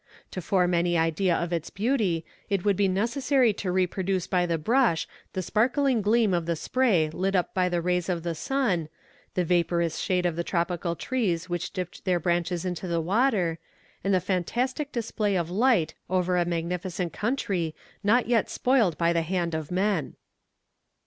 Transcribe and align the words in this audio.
To 0.31 0.41
form 0.41 0.73
any 0.73 0.97
idea 0.97 1.35
of 1.35 1.53
its 1.53 1.69
beauty, 1.69 2.25
it 2.49 2.65
would 2.65 2.75
be 2.75 2.87
necessary 2.87 3.53
to 3.53 3.71
reproduce 3.71 4.25
by 4.25 4.47
the 4.47 4.57
brush 4.57 5.07
the 5.33 5.43
sparkling 5.43 6.01
gleam 6.01 6.33
of 6.33 6.47
the 6.47 6.55
spray 6.55 7.11
lit 7.11 7.35
up 7.35 7.53
by 7.53 7.69
the 7.69 7.83
rays 7.83 8.09
of 8.09 8.23
the 8.23 8.33
sun, 8.33 8.89
the 9.35 9.45
vaporous 9.45 9.99
shade 9.99 10.25
of 10.25 10.35
the 10.35 10.43
tropical 10.43 10.95
trees 10.95 11.49
which 11.49 11.69
dipped 11.71 12.03
their 12.03 12.19
branches 12.19 12.65
into 12.65 12.87
the 12.87 12.99
water, 12.99 13.59
and 14.03 14.11
the 14.11 14.19
fantastic 14.19 14.91
display 14.91 15.35
of 15.35 15.51
light 15.51 15.93
over 16.09 16.35
a 16.35 16.45
magnificent 16.45 17.13
country, 17.13 17.75
not 18.03 18.25
yet 18.27 18.49
spoiled 18.49 18.97
by 18.97 19.13
the 19.13 19.21
hand 19.21 19.53
of 19.53 19.69
man! 19.69 20.15